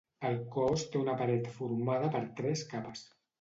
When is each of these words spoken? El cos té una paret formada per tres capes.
El 0.27 0.37
cos 0.53 0.85
té 0.93 0.97
una 1.01 1.15
paret 1.19 1.49
formada 1.59 2.11
per 2.17 2.23
tres 2.41 2.65
capes. 2.73 3.07